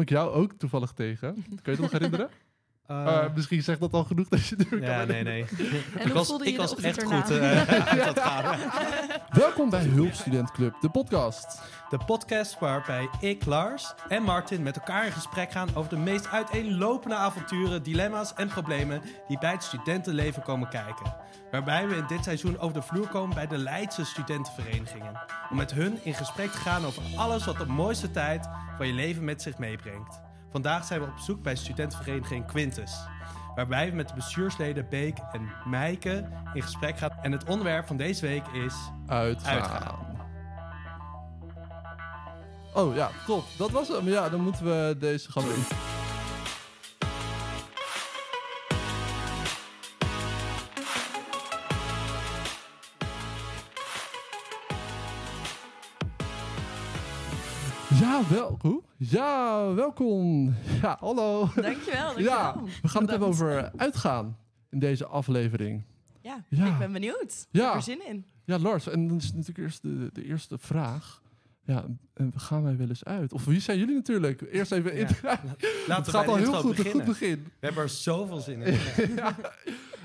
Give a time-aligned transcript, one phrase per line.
[0.00, 1.34] ik jou ook toevallig tegen.
[1.34, 2.28] Kun je het nog herinneren?
[2.90, 5.44] Uh, Uh, misschien zegt dat al genoeg dat je ja, kan nee, nee.
[5.98, 8.58] En ik hoe was, ik was echt goed uh, uit dat gaan.
[9.44, 11.60] Welkom bij Hulpstudent Club, de podcast.
[11.88, 16.28] De podcast waarbij ik, Lars en Martin met elkaar in gesprek gaan over de meest
[16.28, 21.14] uiteenlopende avonturen, dilemma's en problemen die bij het studentenleven komen kijken.
[21.50, 25.20] Waarbij we in dit seizoen over de vloer komen bij de Leidse studentenverenigingen.
[25.50, 28.92] Om met hun in gesprek te gaan over alles wat de mooiste tijd van je
[28.92, 30.29] leven met zich meebrengt.
[30.50, 32.92] Vandaag zijn we op zoek bij studentenvereniging Quintus.
[33.54, 37.10] Waarbij we met de bestuursleden Beek en Meike in gesprek gaan.
[37.22, 38.74] En het onderwerp van deze week is...
[39.06, 39.52] Uitgaan.
[39.52, 40.10] Uitgaan.
[42.74, 43.44] Oh ja, top.
[43.58, 44.08] Dat was hem.
[44.08, 45.99] Ja, dan moeten we deze gaan doen.
[58.28, 58.58] Ja, wel.
[58.62, 58.82] Hoe?
[58.96, 60.54] Ja, welkom.
[60.82, 61.48] Ja, hallo.
[61.54, 62.18] Dankjewel, dankjewel.
[62.18, 64.36] Ja, we gaan het hebben over uitgaan
[64.70, 65.82] in deze aflevering.
[66.20, 66.66] Ja, Ja.
[66.66, 67.46] ik ben benieuwd.
[67.50, 67.60] Ja.
[67.60, 68.24] Ik heb er zin in.
[68.44, 71.22] Ja, Lars, en dan is natuurlijk eerst de, de eerste vraag.
[71.64, 73.32] Ja, en gaan wij wel eens uit?
[73.32, 74.42] Of wie zijn jullie natuurlijk?
[74.52, 75.06] Eerst even in.
[75.22, 76.92] Ja, het Laten gaat we al heel goed, een beginnen.
[76.94, 77.42] goed begin.
[77.44, 78.74] We hebben er zoveel zin in.
[78.96, 79.34] Zullen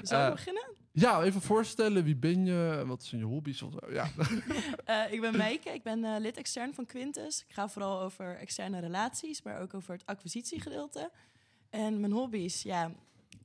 [0.02, 0.65] we Eh, beginnen?
[0.96, 2.04] Ja, even voorstellen.
[2.04, 2.84] Wie ben je?
[2.86, 3.62] Wat zijn je hobby's?
[3.62, 3.94] Of zo?
[3.94, 4.10] Ja.
[4.86, 7.44] Eh, ik ben Meike, ik ben eh, lid extern van Quintus.
[7.48, 11.12] Ik ga vooral over externe relaties, maar ook over het acquisitiegedeelte.
[11.70, 12.92] En mijn hobby's, ja,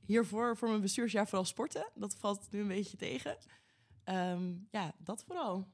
[0.05, 1.85] hiervoor voor mijn bestuursjaar vooral sporten.
[1.95, 3.37] Dat valt nu een beetje tegen.
[4.03, 5.67] Ehm, ja, dat vooral.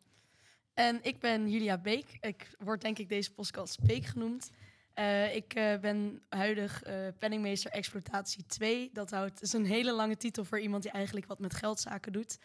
[0.73, 2.17] En ik ben Julia Beek.
[2.21, 4.51] Ik word denk ik deze podcast Beek genoemd.
[4.97, 8.89] Eh, ik eh, ben huidig eh, penningmeester exploitatie 2.
[8.93, 12.39] Dat houdt, is een hele lange titel voor iemand die eigenlijk wat met geldzaken doet.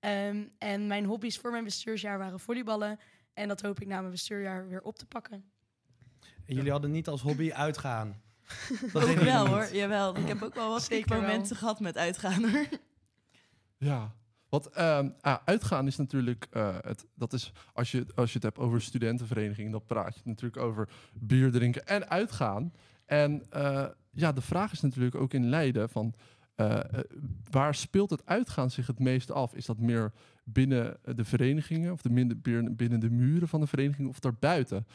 [0.00, 2.98] Ehm, en mijn hobby's voor mijn bestuursjaar waren volleyballen.
[3.34, 5.44] En dat hoop ik na mijn bestuurjaar weer op te pakken.
[6.44, 8.22] En jullie hadden niet als hobby uitgaan.
[8.92, 10.16] Dat ook wel hoor, jawel.
[10.16, 12.68] Ik heb ook wel wat momenten gehad met uitgaan hoor.
[13.78, 14.14] ja.
[14.56, 18.42] Wat ehm, ah, uitgaan is natuurlijk, eh, het, dat is, als je, als je het
[18.42, 22.72] hebt over studentenvereniging, dan praat je natuurlijk over bier drinken en uitgaan.
[23.06, 26.14] En eh, ja, de vraag is natuurlijk ook in Leiden van,
[26.54, 26.80] eh,
[27.50, 29.54] waar speelt het uitgaan zich het meest af?
[29.54, 30.12] Is dat meer
[30.44, 32.40] binnen de verenigingen of de minder,
[32.76, 34.86] binnen- de muren van de vereniging of daarbuiten?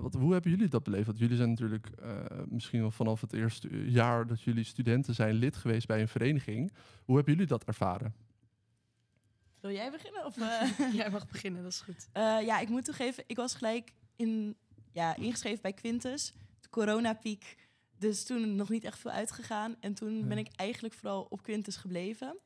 [0.00, 1.06] Wat, hoe hebben jullie dat beleefd?
[1.06, 1.90] Want jullie zijn natuurlijk
[2.48, 6.72] misschien wel vanaf het eerste jaar dat jullie studenten zijn lid geweest bij een vereniging.
[7.04, 8.25] Hoe hebben jullie dat ervaren?
[9.60, 10.24] Wil jij beginnen?
[10.24, 10.70] Of, eh?
[11.00, 12.08] Jij mag beginnen, dat is goed.
[12.12, 14.56] Eh, ja, ik moet toegeven, ik was gelijk in,
[14.92, 16.32] ja, ingeschreven bij Quintus.
[16.60, 17.56] De coronapiek.
[17.98, 19.76] Dus toen nog niet echt veel uitgegaan.
[19.80, 20.24] En toen Ja.
[20.26, 22.38] ben ik eigenlijk vooral op Quintus gebleven.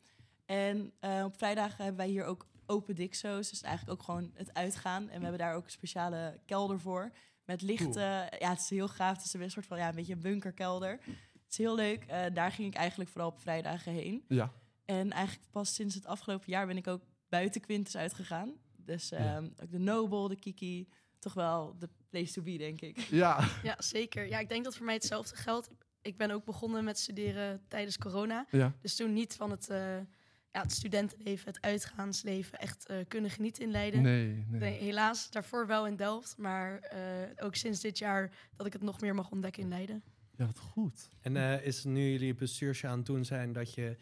[0.47, 3.51] En eh, op vrijdagen hebben wij hier ook open dixo's.
[3.51, 5.03] Dus eigenlijk ook gewoon het uitgaan.
[5.09, 7.13] En we hebben daar ook een speciale kelder voor.
[7.45, 8.03] Met lichten.
[8.39, 9.17] Ja, het is heel gaaf.
[9.17, 10.91] Het is een soort van ja, een beetje een bunkerkelder.
[10.91, 12.05] Het is heel leuk.
[12.05, 14.25] Eh, daar ging ik eigenlijk vooral op vrijdagen heen.
[14.29, 14.53] Ja,
[14.91, 18.53] En eigenlijk pas sinds het afgelopen jaar ben ik ook buiten Quintus uitgegaan.
[18.77, 19.17] Dus Ja.
[19.17, 22.99] ehm, ook de Noble, de Kiki, toch wel de place to be, denk ik.
[22.99, 23.49] ja.
[23.63, 24.27] Ja, zeker.
[24.29, 25.71] Ja, ik denk dat voor mij hetzelfde geldt.
[26.03, 28.47] Ik ben ook begonnen met studeren tijdens corona.
[28.51, 28.73] ja.
[28.81, 29.97] Dus toen niet van het, eh,
[30.53, 34.03] ja, het studentenleven, het uitgaansleven echt eh, kunnen genieten in Leiden.
[34.03, 34.61] Nee, nee.
[34.61, 36.37] Nee, helaas, daarvoor wel in Delft.
[36.39, 37.01] Maar eh,
[37.45, 40.03] ook sinds dit jaar dat ik het nog meer mag ontdekken in Leiden.
[40.37, 41.09] Ja, wat goed.
[41.21, 43.97] En eh, is nu jullie bestuursjaar aan het doen zijn dat je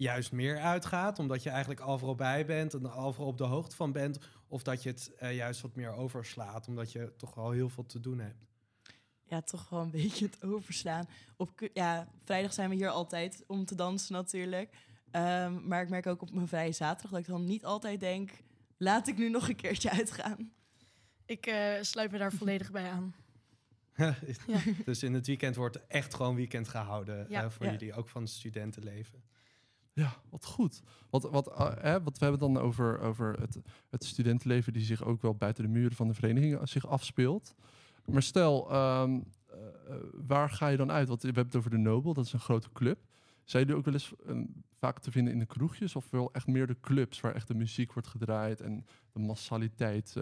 [0.00, 3.92] juist meer uitgaat, omdat je eigenlijk overal bij bent en overal op de hoogte van
[3.92, 4.18] bent,
[4.48, 7.86] of dat je het eh, juist wat meer overslaat, omdat je toch wel heel veel
[7.86, 8.44] te doen hebt?
[9.24, 11.08] Ja, toch wel een beetje het overslaan.
[11.36, 14.74] Op, ja, vrijdag zijn we hier altijd om te dansen natuurlijk.
[15.10, 18.30] Ehm, maar ik merk ook op mijn vrije zaterdag dat ik dan niet altijd denk...
[18.76, 20.52] laat ik nu nog een keertje uitgaan.
[21.24, 23.14] Ik eh, sluit me daar volledig bij aan.
[23.96, 24.14] Ja.
[24.84, 27.42] Dus in het weekend wordt echt gewoon weekend gehouden Ja.
[27.44, 27.72] eh, voor Ja.
[27.72, 29.22] jullie, ook van het studentenleven.
[29.92, 30.82] Ja, wat goed.
[31.10, 33.58] Wat, wat, eh, wat we hebben dan over, over het,
[33.90, 37.54] het studentenleven die zich ook wel buiten de muren van de vereniging eh, zich afspeelt.
[38.04, 41.08] Maar stel, ehm, eh, waar ga je dan uit?
[41.08, 42.98] Want we hebben het over de Nobel, dat is een grote club.
[43.44, 44.36] Zijn jullie ook wel eens eh,
[44.78, 47.54] vaak te vinden in de kroegjes of wel echt meer de clubs waar echt de
[47.54, 50.16] muziek wordt gedraaid en de massaliteit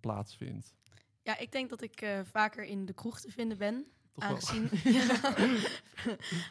[0.00, 0.74] plaatsvindt?
[1.22, 3.86] Ja, ik denk dat ik vaker in de kroeg te vinden ben.
[4.16, 4.24] Toch?
[4.24, 4.68] Aangezien,
[4.98, 5.34] ja,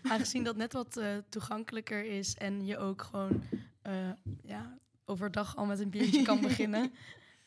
[0.04, 3.44] aangezien dat net wat eh, toegankelijker is en je ook gewoon
[3.82, 4.10] eh,
[4.44, 6.94] ja, overdag al met een biertje kan beginnen.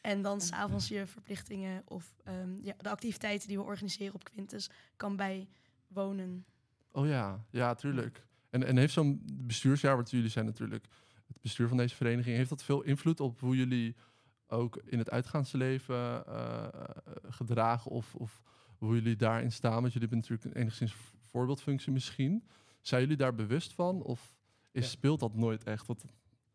[0.00, 4.70] En dan s'avonds je verplichtingen of ehm, ja, de activiteiten die we organiseren op Quintus
[4.96, 6.44] kan bijwonen.
[6.92, 8.26] Oh ja, ja, tuurlijk.
[8.50, 10.86] En, en heeft zo'n bestuursjaar, want jullie zijn natuurlijk
[11.26, 13.96] het bestuur van deze vereniging, heeft dat veel invloed op hoe jullie
[14.46, 16.66] ook in het uitgaansleven eh,
[17.28, 18.42] gedragen of, of
[18.78, 19.80] hoe jullie daarin staan.
[19.80, 20.94] Want jullie hebben natuurlijk een enigszins
[21.30, 22.44] voorbeeldfunctie misschien.
[22.80, 24.02] Zijn jullie daar bewust van?
[24.02, 24.34] Of
[24.72, 24.88] is, Ja.
[24.90, 25.86] speelt dat nooit echt?
[25.86, 26.04] Want,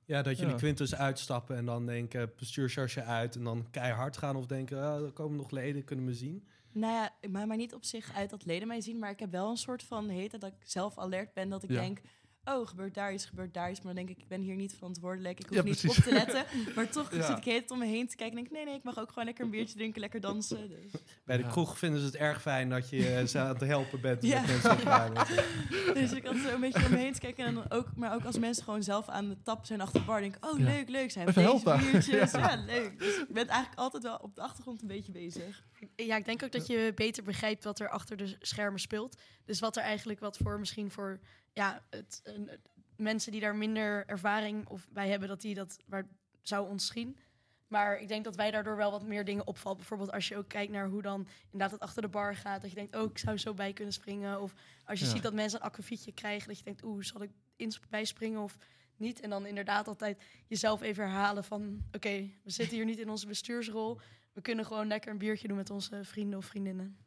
[0.06, 0.58] Ja, dat jullie Ja.
[0.60, 5.12] Quintus uitstappen en dan denken bestuursjasje uit en dan keihard gaan of denken, ah, er
[5.12, 6.48] komen nog leden, kunnen we zien.
[6.72, 9.20] Nou ja, ik maak mij niet op zich uit dat leden mij zien, maar ik
[9.20, 11.80] heb wel een soort van heet dat ik zelf alert ben dat ik Ja.
[11.82, 12.02] denk,
[12.46, 14.74] oh, gebeurt daar iets, gebeurt daar iets, maar dan denk ik, ik ben hier niet
[14.74, 15.98] verantwoordelijk, ik hoef Ja, niet precies.
[15.98, 16.46] op te letten,
[16.76, 17.26] maar toch Ja.
[17.26, 19.00] zit ik heet om me heen te kijken en denk ik, nee, nee, ik mag
[19.00, 20.70] ook gewoon lekker een biertje drinken, lekker dansen.
[20.70, 21.02] Dus.
[21.26, 21.50] Bij de Ja.
[21.50, 24.24] kroeg vinden ze het erg fijn dat je eh, ze aan het helpen bent.
[24.34, 24.42] Ja.
[24.42, 27.66] met mensen dus ik had zo een beetje om me heen te kijken en dan
[27.72, 30.36] ook, maar ook als mensen gewoon zelf aan de tap zijn achter de bar, denk
[30.36, 30.66] ik, oh, Ja.
[30.66, 32.40] leuk, leuk, zijn Even we deze biertjes, Ja.
[32.40, 32.64] ja.
[32.66, 33.00] leuk.
[33.00, 35.64] Dus ik ben eigenlijk altijd wel op de achtergrond een beetje bezig.
[35.96, 39.22] Ja, ik denk ook dat je beter begrijpt wat er achter de schermen speelt.
[39.46, 41.20] Dus wat er eigenlijk wat voor misschien voor
[41.54, 42.22] ja, het,
[42.96, 46.08] mensen die daar minder ervaring of bij hebben, dat die dat waar,
[46.42, 47.18] zou ontschieten.
[47.68, 49.78] Maar ik denk dat wij daardoor wel wat meer dingen opvallen.
[49.78, 52.62] Bijvoorbeeld als je ook kijkt naar hoe dan inderdaad het achter de bar gaat.
[52.62, 54.42] Dat je denkt, oh, ik zou zo bij kunnen springen.
[54.42, 54.54] Of
[54.86, 55.12] als je Ja.
[55.12, 58.58] ziet dat mensen een akkefietje krijgen, dat je denkt, oeh, zal ik in bijspringen of
[58.98, 59.20] niet?
[59.20, 63.28] En dan inderdaad altijd jezelf even herhalen van, oké, we zitten hier niet in onze
[63.28, 64.00] bestuursrol.
[64.34, 66.98] We kunnen gewoon lekker een biertje doen met onze vrienden of vriendinnen.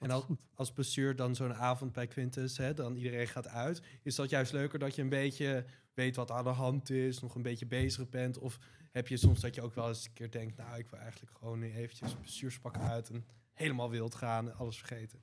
[0.00, 0.40] En Wat al, goed.
[0.54, 3.82] als bestuur dan zo'n avond bij Quintus, hè, dan iedereen gaat uit.
[4.02, 5.64] Is dat juist leuker dat je een beetje
[5.94, 8.38] weet wat aan de hand is, nog een beetje bezig bent?
[8.38, 8.58] Of
[8.90, 11.36] heb je soms dat je ook wel eens een keer denkt, nou, ik wil eigenlijk
[11.38, 15.22] gewoon eventjes bestuurspak uit en helemaal wild gaan en alles vergeten?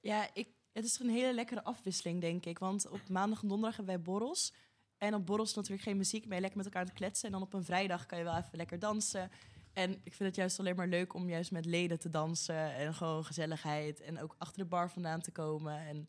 [0.00, 2.58] Ja, ik, het is een hele lekkere afwisseling, denk ik.
[2.58, 4.52] Want op maandag en donderdag hebben wij borrels.
[4.96, 7.26] En op borrels natuurlijk geen muziek, ben je lekker met elkaar aan het kletsen.
[7.26, 9.30] En dan op een vrijdag kan je wel even lekker dansen.
[9.72, 12.74] En ik vind het juist alleen maar leuk om juist met leden te dansen.
[12.74, 14.00] En gewoon gezelligheid.
[14.00, 15.78] En ook achter de bar vandaan te komen.
[15.86, 16.08] En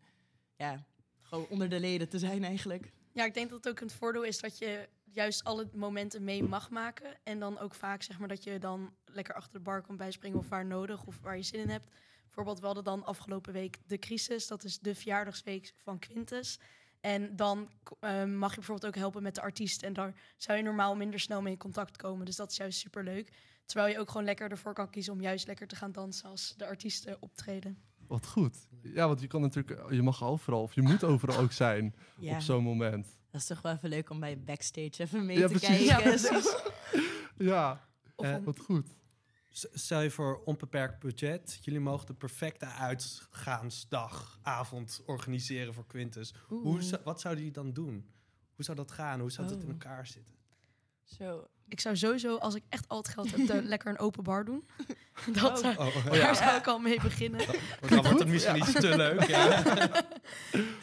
[0.56, 0.86] ja,
[1.20, 2.92] gewoon onder de leden te zijn eigenlijk.
[3.12, 6.44] Ja, ik denk dat het ook een voordeel is dat je juist alle momenten mee
[6.44, 7.18] mag maken.
[7.24, 10.40] En dan ook vaak zeg maar dat je dan lekker achter de bar kan bijspringen
[10.40, 11.88] of waar nodig of waar je zin in hebt.
[12.24, 14.48] Bijvoorbeeld, we hadden dan afgelopen week de crisis.
[14.48, 16.60] Dat is de verjaardagsweek van Quintus.
[17.02, 17.70] En dan
[18.00, 19.84] eh, mag je bijvoorbeeld ook helpen met de artiest.
[19.84, 22.26] En daar zou je normaal minder snel mee in contact komen.
[22.26, 23.32] Dus dat is juist super leuk.
[23.66, 26.54] Terwijl je ook gewoon lekker ervoor kan kiezen om juist lekker te gaan dansen als
[26.58, 27.78] de artiesten optreden.
[28.08, 28.68] Wat goed.
[28.82, 32.36] Ja, want je kan natuurlijk, je mag overal, of je moet overal ook zijn Ja,
[32.36, 33.08] op zo'n moment.
[33.32, 35.68] dat is toch wel even leuk om bij backstage even mee Ja, te precies.
[35.68, 35.86] kijken.
[35.86, 36.56] Ja, precies.
[37.38, 38.88] Ja, Of Eh, wat goed.
[39.56, 46.34] Stel je voor onbeperkt budget, jullie mogen de perfecte uitgaansdag, avond organiseren voor Quintus.
[46.48, 46.94] Hoe, Oeh.
[47.04, 48.10] wat zouden jullie dan doen?
[48.56, 49.20] Hoe zou dat gaan?
[49.20, 49.72] Hoe zou dat in Oh.
[49.72, 50.34] elkaar zitten?
[51.04, 51.48] Zo.
[51.74, 54.64] Ik zou sowieso, als ik echt al het geld heb, lekker een open bar doen.
[55.42, 55.56] Dat, Oh.
[55.58, 57.46] zou- Oh, Daar zou ik al mee beginnen.
[57.80, 59.24] Want dan wordt het misschien iets te leuk.
[59.24, 59.64] Ja.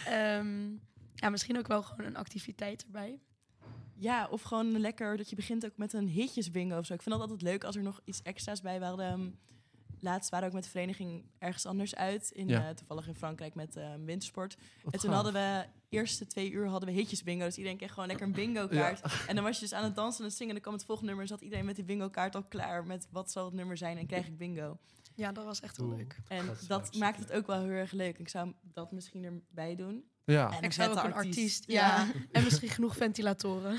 [0.05, 0.69] Ehm,
[1.15, 3.19] ja, misschien ook wel gewoon een activiteit erbij.
[3.97, 6.95] Ja, of gewoon lekker dat je begint ook met een hitjes bingo of zo.
[6.95, 9.39] Ik vind dat altijd leuk als er nog iets extra's bij waren.
[10.01, 12.31] Laatst waren we ook met de vereniging ergens anders uit.
[12.31, 12.69] In, Ja.
[12.69, 14.57] eh, toevallig in Frankrijk met ehm, wintersport.
[14.83, 15.23] Wat en toen gaaf.
[15.23, 17.45] hadden we eerste twee uur hadden we hitjes bingo.
[17.45, 19.01] Dus iedereen kreeg gewoon lekker een bingo kaart.
[19.27, 20.49] En dan was je dus aan het dansen en het zingen.
[20.55, 21.29] En dan kwam het volgende nummer.
[21.29, 22.87] Zat iedereen met die bingo kaart al klaar.
[22.87, 24.79] Met wat zal het nummer zijn en krijg ik bingo.
[25.15, 25.97] Ja, dat was echt wel Oeh.
[25.97, 26.19] leuk.
[26.29, 28.19] En Dat dat, maakt het ook wel heel erg leuk.
[28.19, 30.05] Ik zou dat misschien erbij doen.
[30.31, 31.27] Ja, En ik zou ook een artiest.
[31.27, 31.65] artiest.
[31.67, 32.07] Ja.
[32.33, 33.79] en misschien genoeg ventilatoren.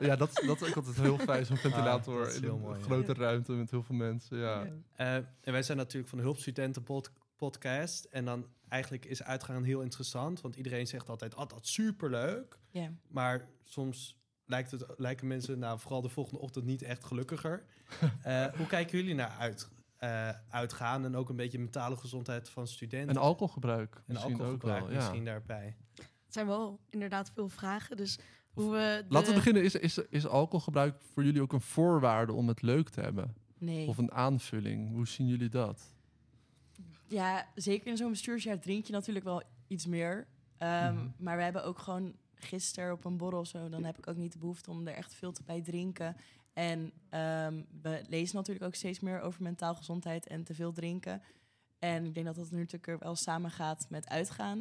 [0.00, 2.78] ja dat, dat is ook altijd heel fijn, zo'n ventilator dat is in een mooi,
[2.78, 2.84] ja.
[2.84, 4.38] grote ruimte met heel veel mensen.
[4.38, 4.66] Ja.
[4.92, 8.04] Eh, en wij zijn natuurlijk van de Hulpstudenten pod- podcast.
[8.04, 10.40] En dan eigenlijk is uitgaan heel interessant.
[10.40, 12.58] Want iedereen zegt altijd, oh, dat is superleuk.
[12.70, 12.90] Ja.
[13.08, 17.64] Maar soms lijkt het, lijken mensen, nou, vooral de volgende ochtend, niet echt gelukkiger.
[18.22, 19.68] Eh, hoe kijken jullie naar uit,
[20.04, 23.16] eh, uitgaan en ook een beetje mentale gezondheid van studenten?
[23.16, 24.96] En alcoholgebruik En misschien alcoholgebruik ook wel.
[24.96, 25.02] Ja.
[25.04, 25.76] misschien daarbij.
[25.94, 27.96] Het zijn wel inderdaad veel vragen.
[27.96, 28.18] Dus
[28.52, 29.04] hoe we.
[29.08, 29.62] de- Laten we beginnen.
[29.62, 33.34] Is, is, is alcoholgebruik voor jullie ook een voorwaarde om het leuk te hebben?
[33.58, 33.86] Nee.
[33.88, 34.90] Of een aanvulling?
[34.90, 35.92] Hoe zien jullie dat?
[37.06, 40.26] Ja, zeker in zo'n bestuursjaar drink je natuurlijk wel iets meer.
[40.58, 41.06] Ehm, Mhm.
[41.18, 43.68] Maar we hebben ook gewoon gisteren op een borrel of zo...
[43.68, 46.16] dan heb ik ook niet de behoefte om er echt veel te bij drinken.
[46.54, 51.22] En ehm, we lezen natuurlijk ook steeds meer over mentaal gezondheid en te veel drinken.
[51.78, 54.58] En ik denk dat dat nu natuurlijk er wel samen gaat met uitgaan.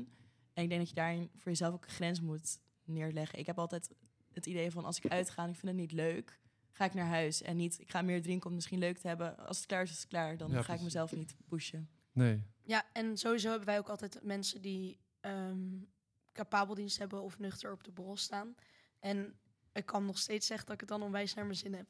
[0.53, 3.39] En ik denk dat je daarin voor jezelf ook een grens moet neerleggen.
[3.39, 3.89] Ik heb altijd
[4.31, 6.39] het idee van als ik uitga en ik vind het niet leuk...
[6.71, 9.07] ga ik naar huis en niet ik ga meer drinken om het misschien leuk te
[9.07, 9.37] hebben.
[9.37, 10.37] Als het klaar is, is het klaar.
[10.37, 11.89] Dan Ja, ga ik mezelf niet pushen.
[12.11, 12.43] Nee.
[12.63, 15.81] Ja, en sowieso hebben wij ook altijd mensen die ehm
[16.31, 18.55] capabeldienst hebben of nuchter op de borrel staan.
[18.99, 19.35] En
[19.73, 21.87] ik kan nog steeds zeggen dat ik het dan onwijs naar mijn zin heb.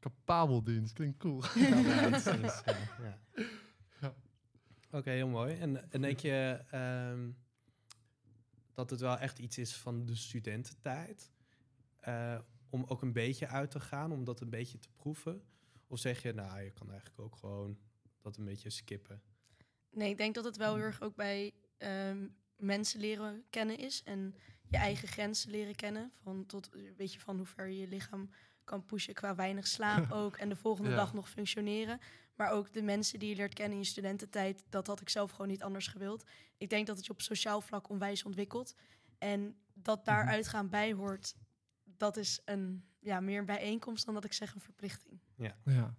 [0.00, 1.42] Capabeldienst, klinkt cool.
[1.54, 2.24] Ja, ja, dat is-
[2.64, 3.18] ja, ja.
[4.00, 4.14] Ja.
[4.90, 5.54] Oké, heel mooi.
[5.58, 7.30] En, en denk je ehm,
[8.72, 11.30] dat het wel echt iets is van de studententijd?
[12.00, 12.38] eh,
[12.70, 15.42] om ook een beetje uit te gaan, om dat een beetje te proeven?
[15.86, 17.78] Of zeg je, nou, je kan eigenlijk ook gewoon
[18.20, 19.22] dat een beetje skippen?
[19.90, 24.02] Nee, ik denk dat het wel heel erg ook bij ehm, mensen leren kennen is.
[24.02, 24.34] En
[24.68, 26.12] je eigen grenzen leren kennen.
[26.22, 28.30] Van tot een beetje van hoe ver je je lichaam
[28.64, 30.36] kan pushen qua weinig slaap ook.
[30.36, 30.96] En de volgende Ja.
[30.96, 31.98] dag nog functioneren.
[32.34, 34.64] Maar ook de mensen die je leert kennen in je studententijd.
[34.68, 36.24] Dat had ik zelf gewoon niet anders gewild.
[36.56, 38.74] Ik denk dat het je op sociaal vlak onwijs ontwikkelt.
[39.18, 40.32] En dat daar Mhm.
[40.32, 41.34] uitgaan bij hoort.
[41.84, 45.20] Dat is een, ja, meer een bijeenkomst dan dat ik zeg een verplichting.
[45.36, 45.56] Ja.
[45.64, 45.94] Ja,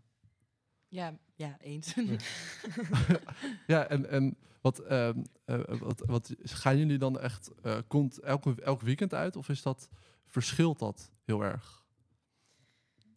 [1.35, 1.93] ja eens.
[3.67, 8.61] Ja, en, en wat, ehm, eh, wat, wat gaan jullie dan echt, eh, komt elke,
[8.61, 9.35] elk weekend uit?
[9.35, 9.89] Of is dat,
[10.25, 11.85] verschilt dat heel erg?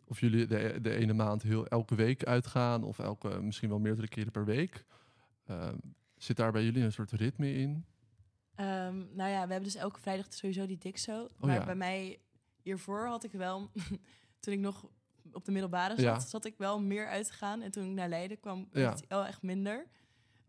[0.05, 4.09] Of jullie de, de ene maand heel elke week uitgaan, of elke, misschien wel meerdere
[4.09, 4.85] keren per week.
[5.45, 5.77] Ehm,
[6.17, 7.85] zit daar bij jullie een soort ritme in?
[8.55, 11.29] Ehm, nou ja, we hebben dus elke vrijdag sowieso die Dixo.
[11.39, 11.65] maar ja.
[11.65, 12.21] bij mij
[12.63, 13.71] hiervoor had ik wel,
[14.41, 14.91] toen ik nog
[15.33, 17.63] op de middelbare zat, zat ik wel meer uitgegaan.
[17.63, 19.87] En toen ik naar Leiden kwam, werd het wel echt minder.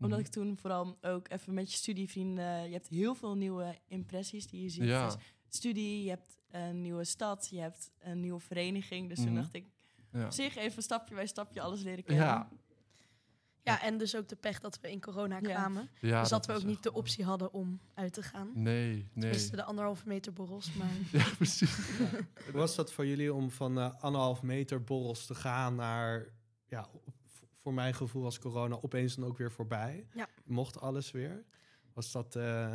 [0.00, 0.26] Omdat Mhm.
[0.28, 2.66] ik toen vooral ook even met je studievrienden...
[2.66, 4.84] Je hebt heel veel nieuwe impressies die je ziet.
[4.84, 5.04] Ja.
[5.06, 5.16] Dus
[5.48, 9.08] studie, je hebt een nieuwe stad, je hebt een nieuwe vereniging.
[9.08, 9.34] Dus toen Mhm.
[9.36, 9.66] dacht ik,
[10.12, 10.24] Ja.
[10.24, 12.24] op zich even stapje bij stapje alles leren kennen.
[12.26, 12.48] Ja.
[13.64, 15.88] Ja, en dus ook de pech dat we in corona kwamen.
[16.00, 18.50] ja, dus dat we ook niet de wel- optie hadden om uit te gaan.
[18.54, 19.08] Nee, nee.
[19.18, 20.72] Tenminste, de anderhalve meter borrels.
[20.74, 20.90] Maar
[21.20, 21.76] Ja, precies.
[22.44, 26.26] Hoe was dat voor jullie om van eh, anderhalf meter borrels te gaan naar,
[26.66, 26.88] ja,
[27.62, 30.06] voor mijn gevoel was corona opeens dan ook weer voorbij.
[30.14, 30.28] Ja.
[30.44, 31.44] Mocht alles weer.
[31.92, 32.74] Was dat, eh,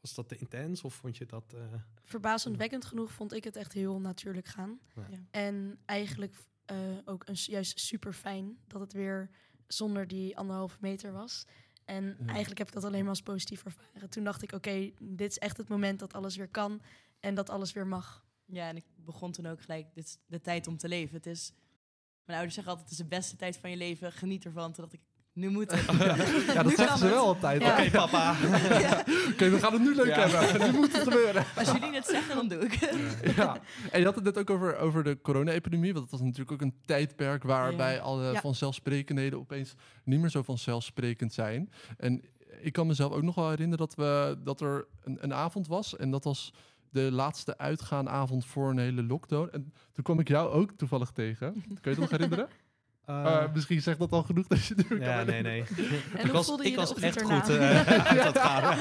[0.00, 1.52] was dat te intens of vond je dat...
[1.54, 1.60] eh,
[2.04, 4.78] verbazendwekkend genoeg vond ik het echt heel natuurlijk gaan.
[4.94, 5.02] Ja.
[5.30, 9.30] En eigenlijk eh, ook een, juist super fijn dat het weer
[9.68, 11.44] zonder die anderhalve meter was.
[11.84, 12.26] En Ja.
[12.26, 14.10] eigenlijk heb ik dat alleen maar als positief ervaren.
[14.10, 16.82] Toen dacht ik, oké, dit is echt het moment dat alles weer kan
[17.20, 18.26] en dat alles weer mag.
[18.44, 21.14] Ja, en ik begon toen ook gelijk, dit is de tijd om te leven.
[21.16, 21.52] Het is,
[22.24, 24.72] mijn ouders zeggen altijd, het is de beste tijd van je leven, geniet ervan.
[24.72, 25.07] Toen dacht ik,
[25.38, 25.80] nu moet het.
[26.46, 27.14] Ja, dat Nu zeggen ze het.
[27.14, 27.62] wel altijd.
[27.62, 27.72] Ja.
[27.80, 28.30] Oké, papa.
[29.32, 30.28] Oké, we gaan het nu leuk Ja.
[30.28, 30.70] hebben.
[30.72, 31.44] Nu moet het gebeuren.
[31.58, 33.34] Als jullie het zeggen, dan doe ik het.
[33.36, 33.56] Ja,
[33.90, 35.92] en je had het net ook over, over de corona-epidemie.
[35.92, 38.00] Want dat was natuurlijk ook een tijdperk waarbij Ja.
[38.00, 38.40] alle Ja.
[38.40, 41.70] vanzelfsprekendheden opeens niet meer zo vanzelfsprekend zijn.
[41.96, 42.22] En
[42.60, 45.96] ik kan mezelf ook nog wel herinneren dat, we, dat er een, een avond was.
[45.96, 46.52] En dat was
[46.90, 49.48] de laatste uitgaanavond voor een hele lockdown.
[49.52, 51.52] En toen kwam ik jou ook toevallig tegen.
[51.52, 52.48] Kun je het nog herinneren?
[53.08, 55.64] Eh, Eh, misschien zegt dat al genoeg dat je kan ja, nee, nee.
[56.16, 57.40] En ik was, ik was echt erna?
[57.40, 58.78] goed eh, uit dat gaan.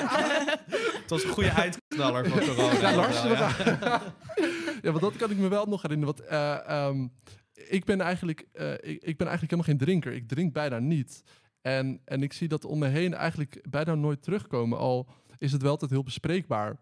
[1.01, 2.79] Het was een goede eindknaller van corona.
[2.79, 3.21] Ja, Lars,
[4.81, 6.15] Ja, want dat kan ik me wel nog herinneren.
[6.15, 7.07] Want eh, ehm,
[7.53, 10.13] ik, ben eigenlijk, eh, ik, ik ben eigenlijk helemaal geen drinker.
[10.13, 11.23] Ik drink bijna niet.
[11.61, 14.77] En, en ik zie dat om me heen eigenlijk bijna nooit terugkomen.
[14.77, 15.07] Al
[15.37, 16.79] is het wel altijd heel bespreekbaar.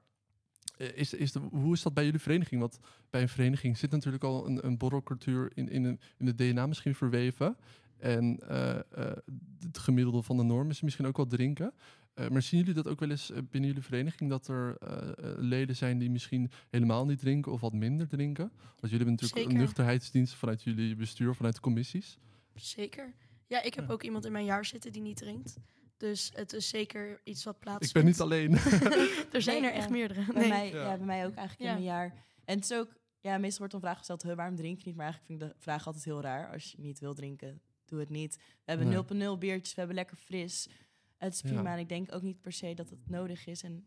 [0.78, 2.62] Eh, Is, is de, hoe is dat bij jullie vereniging?
[2.62, 2.80] Want
[3.10, 6.68] bij een vereniging zit natuurlijk al een, een borrelcultuur in, in, een- in het DNA
[6.68, 7.58] misschien verweven.
[7.98, 8.82] En eh, eh,
[9.60, 11.74] het gemiddelde van de norm is misschien ook wel drinken.
[12.32, 14.30] Maar zien jullie dat ook wel eens binnen jullie vereniging?
[14.30, 14.78] Dat er
[15.38, 18.44] leden zijn die misschien helemaal niet drinken of wat minder drinken?
[18.58, 19.52] Want jullie hebben natuurlijk Zeker.
[19.52, 22.18] een nuchterheidsdienst vanuit jullie bestuur, vanuit de commissies.
[22.56, 23.14] Zeker.
[23.48, 23.94] Ja, ik heb Ja.
[23.94, 25.58] ook iemand in mijn jaar zitten die niet drinkt.
[25.98, 27.94] Dus het is zeker iets wat Ik plaatsvindt.
[27.94, 28.52] ben niet alleen.
[29.36, 29.92] er zijn Nee, er echt ja.
[29.92, 30.26] meerdere.
[30.26, 30.50] Bij, Nee.
[30.50, 30.82] mij, Ja.
[30.92, 30.98] ja.
[30.98, 31.78] bij mij ook eigenlijk Ja.
[31.78, 32.14] in mijn jaar.
[32.46, 34.96] En het is ook, ja, meestal wordt dan vraag gesteld, "Huh, waarom drink je niet?
[34.96, 36.52] Maar eigenlijk vind ik de vraag altijd heel raar.
[36.52, 38.36] Als je niet wil drinken, doe het niet.
[38.36, 38.96] We hebben Nee.
[38.96, 40.68] 0.0 biertjes, we hebben lekker fris.
[41.18, 41.50] Het is Ja.
[41.54, 43.64] prima en ik denk ook niet per se dat het nodig is.
[43.64, 43.86] En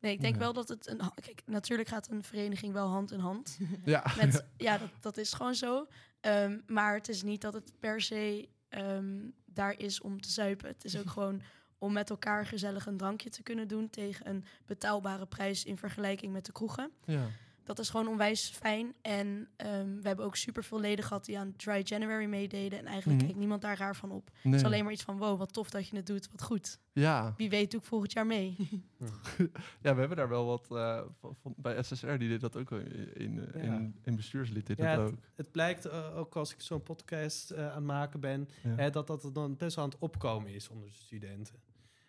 [0.00, 0.40] Nee, ik denk Ja.
[0.40, 1.00] wel dat het een.
[1.14, 3.58] Kijk, natuurlijk gaat een vereniging wel hand in hand.
[3.84, 4.04] ja.
[4.20, 5.86] Met, ja, dat, dat is gewoon zo.
[6.20, 9.16] Ehm, maar het is niet dat het per se ehm,
[9.58, 10.68] daar is om te zuipen.
[10.68, 11.42] Het is ook gewoon
[11.78, 16.32] om met elkaar gezellig een drankje te kunnen doen tegen een betaalbare prijs in vergelijking
[16.32, 16.90] met de kroegen.
[17.04, 17.26] ja.
[17.68, 18.94] Dat is gewoon onwijs fijn.
[19.02, 22.78] En ehm, we hebben ook super veel leden gehad die aan Dry January meededen.
[22.78, 23.28] En eigenlijk Mhm.
[23.30, 24.30] keek niemand daar raar van op.
[24.42, 26.78] Het is alleen maar iets van, wow, wat tof dat je het doet, wat goed.
[26.92, 27.34] Ja.
[27.36, 28.56] Wie weet doe ik volgend jaar mee.
[29.82, 32.70] ja, we hebben daar wel wat eh, van, van- bij SSR, die deed dat ook
[32.70, 33.60] in, in, Ja.
[33.60, 35.18] in, in bestuurslid deed Ja, dat ook.
[35.34, 38.74] Het blijkt eh, ook als ik zo'n podcast eh, aan het maken ben, Ja.
[38.74, 41.54] hè, dat dat dan best wel aan het opkomen is onder de studenten.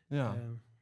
[0.08, 0.36] ja.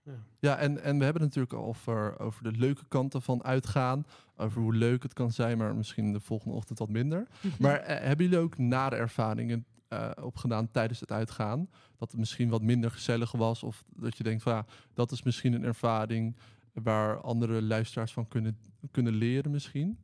[0.08, 0.24] Ja.
[0.40, 4.06] Ja, en, en we hebben het natuurlijk al over, over de leuke kanten van uitgaan.
[4.36, 7.28] Over hoe leuk het kan zijn, maar misschien de volgende ochtend wat minder.
[7.60, 11.70] Maar eh, hebben jullie ook nare ervaringen eh, opgedaan tijdens het uitgaan?
[11.98, 13.64] Dat het misschien wat minder gezellig was?
[13.64, 16.36] Of dat je denkt van ja, dat is misschien een ervaring
[16.74, 18.58] waar andere luisteraars van kunnen,
[18.92, 19.98] kunnen leren misschien?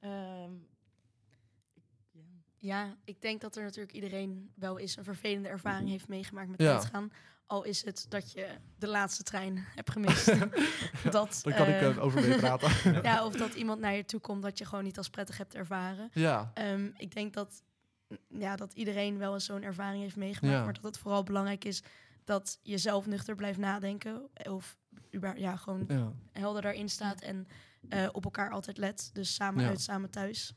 [0.00, 0.50] ehm,
[2.12, 2.22] ja.
[2.56, 6.60] Ja, ik denk dat er natuurlijk iedereen wel eens een vervelende ervaring heeft meegemaakt met
[6.60, 6.72] Ja.
[6.72, 7.10] uitgaan.
[7.48, 8.46] Al is het dat je
[8.78, 10.26] de laatste trein hebt gemist.
[11.10, 12.70] dat, Daar kan ik eh, eh, over meepraten.
[13.02, 15.54] ja, of dat iemand naar je toe komt dat je gewoon niet als prettig hebt
[15.54, 16.10] ervaren.
[16.12, 17.62] ja, Ehm, ik denk dat
[18.28, 20.56] ja, dat iedereen wel eens zo'n ervaring heeft meegemaakt.
[20.56, 20.64] Ja.
[20.64, 21.82] Maar dat het vooral belangrijk is
[22.24, 24.28] dat je zelf nuchter blijft nadenken.
[24.50, 24.76] Of
[25.36, 26.12] ja, gewoon Ja.
[26.32, 27.48] helder daarin staat en
[27.88, 29.10] eh, op elkaar altijd let.
[29.12, 29.68] Dus samen Ja.
[29.68, 30.54] uit, samen thuis.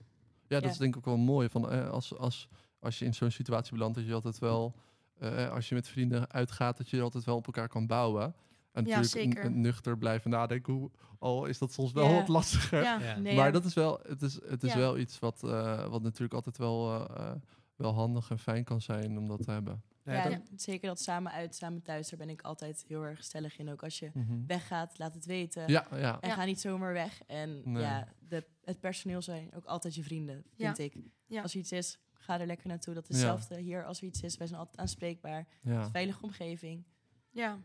[0.47, 1.49] Ja, dat is denk ik ook wel mooi.
[1.49, 2.47] Van, eh, als, als,
[2.79, 4.75] als je in zo'n situatie belandt, dat je altijd wel,
[5.21, 8.35] eh, als je met vrienden uitgaat, dat je altijd wel op elkaar kan bouwen.
[8.71, 12.83] En Ja, natuurlijk nuchter blijven nadenken, hoe, al is dat soms wel wat lastiger.
[12.83, 13.17] Ja, Ja.
[13.17, 16.33] Nee, maar dat is wel, het is, het is wel iets wat, eh, wat natuurlijk
[16.33, 17.31] altijd wel, eh,
[17.75, 19.81] wel handig en fijn kan zijn om dat te hebben.
[20.03, 23.69] Ja, zeker dat samen uit, samen thuis, daar ben ik altijd heel erg stellig in.
[23.71, 24.45] Ook als je Mhm.
[24.47, 25.67] weggaat, laat het weten.
[25.67, 26.17] Ja, ja.
[26.21, 26.35] En Ja.
[26.35, 27.21] ga niet zomaar weg.
[27.27, 27.81] En Nee.
[27.83, 30.75] ja, de, het personeel zijn ook altijd je vrienden, Ja.
[30.75, 31.03] vind ik.
[31.27, 31.41] Ja.
[31.41, 31.99] Als er iets is,
[32.31, 32.93] ga er lekker naartoe.
[32.93, 33.27] Dat is Ja.
[33.31, 34.37] hetzelfde hier als er iets is.
[34.37, 35.47] Wij zijn altijd aanspreekbaar.
[35.61, 35.89] ja.
[35.89, 36.83] Veilige omgeving.
[37.29, 37.57] Ja.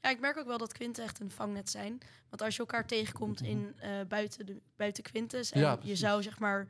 [0.00, 1.98] ja, ik merk ook wel dat Quinten echt een vangnet zijn.
[2.28, 5.50] Want als je elkaar tegenkomt in, eh, buiten, de, buiten Quintus...
[5.52, 6.68] en Ja, je zou zeg maar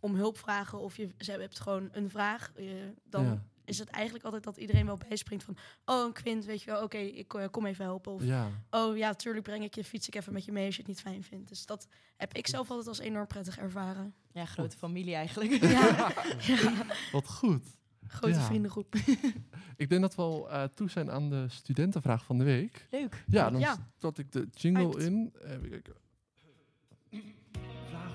[0.00, 2.52] om hulp vragen of je ze hebt gewoon een vraag...
[2.56, 2.66] eh,
[3.04, 3.42] dan Ja.
[3.68, 5.56] Is het eigenlijk altijd dat iedereen wel bijspringt van...
[5.84, 8.12] oh, een Quint, weet je wel, oké, ik kom even helpen.
[8.12, 8.48] Of ja.
[8.70, 10.90] oh ja, tuurlijk breng ik je, fiets ik even met je mee als je het
[10.90, 11.48] niet fijn vindt.
[11.48, 14.14] Dus dat heb ik zelf altijd als enorm prettig ervaren.
[14.32, 15.50] Ja, grote familie eigenlijk.
[15.62, 16.12] Ja,
[16.46, 16.86] ja.
[17.12, 17.64] Wat goed.
[18.06, 18.44] grote Ja.
[18.44, 18.94] vriendengroep.
[19.76, 22.86] Ik denk dat we al eh, toe zijn aan de studentenvraag van de week.
[22.90, 23.24] Leuk.
[23.26, 23.90] Ja, dan Ja.
[24.14, 25.32] ik de jingle in.
[25.42, 25.94] Even kijken.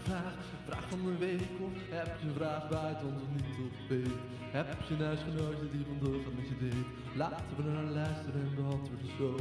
[0.03, 0.33] Vraag, vraag,
[0.65, 1.49] vraag van de week.
[1.59, 4.17] Of heb je een vraag buiten ons of niet op weet?
[4.51, 7.17] Heb je een huisgenootje die vandoor gaat met je date?
[7.17, 9.35] Laten we naar luisteren en beantwoorden zo.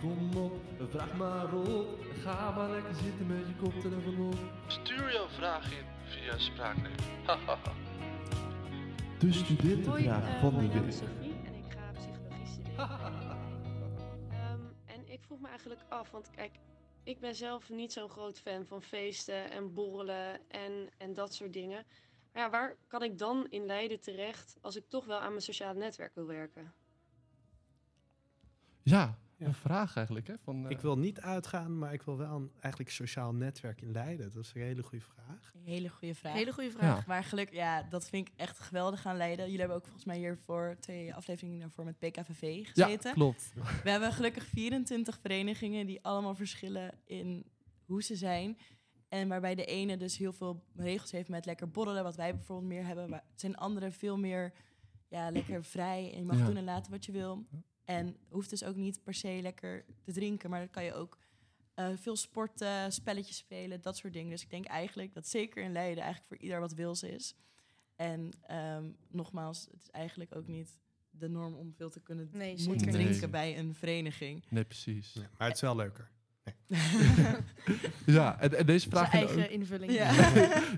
[0.00, 1.86] Kom op, vraag maar op.
[2.22, 4.38] Ga maar lekker zitten met je koptelefoon op.
[4.66, 6.92] Stuur jouw vraag in via spraakneem.
[9.18, 10.88] De studentenvraag van de mijn naam week.
[10.88, 12.88] is Sophie en ik ga psychologie studeren.
[14.30, 16.52] Ehm, en ik vroeg me eigenlijk af, want kijk,
[17.04, 21.52] ik ben zelf niet zo'n groot fan van feesten en borrelen en, en dat soort
[21.52, 21.86] dingen.
[22.32, 25.42] Maar ja, waar kan ik dan in Leiden terecht als ik toch wel aan mijn
[25.42, 26.74] sociale netwerk wil werken?
[28.82, 29.23] Ja, Ja.
[29.38, 30.26] Een vraag eigenlijk.
[30.26, 30.34] Hè?
[30.42, 33.92] Van, eh, Ik wil niet uitgaan, maar ik wil wel een eigenlijk sociaal netwerk in
[33.92, 34.30] Leiden.
[34.32, 35.52] Dat is een hele goede vraag.
[35.64, 36.32] Hele goede vraag.
[36.32, 36.96] Hele goede vraag.
[36.98, 37.04] Ja.
[37.06, 39.44] Maar gelukkig, ja, dat vind ik echt geweldig aan Leiden.
[39.44, 42.42] Jullie hebben ook volgens mij hiervoor twee afleveringen daarvoor met PKVV
[42.74, 43.12] ja, gezeten.
[43.12, 43.52] klopt.
[43.82, 47.44] We hebben gelukkig 24 verenigingen die allemaal verschillen in
[47.84, 48.58] hoe ze zijn.
[49.08, 52.68] En waarbij de ene dus heel veel regels heeft met lekker borrelen, wat wij bijvoorbeeld
[52.68, 53.10] meer hebben.
[53.10, 54.52] Maar zijn andere veel meer
[55.08, 56.46] ja, lekker vrij en je mag Ja.
[56.46, 57.46] doen en laten wat je wil.
[57.84, 61.18] En hoeft dus ook niet per se lekker te drinken, maar dan kan je ook
[61.74, 64.30] eh, veel sporten, spelletjes spelen, dat soort dingen.
[64.30, 67.34] Dus ik denk eigenlijk dat zeker in Leiden eigenlijk voor ieder wat wils is.
[67.96, 70.78] En ehm, nogmaals, het is eigenlijk ook niet
[71.10, 74.44] de norm om veel te kunnen Nee, moeten drinken bij een vereniging.
[74.48, 75.12] Nee, precies.
[75.12, 76.10] Ja, maar het is wel leuker.
[78.06, 79.50] Ja, en, en deze vraag eigen ook...
[79.50, 79.92] invulling.
[79.92, 80.12] Ja.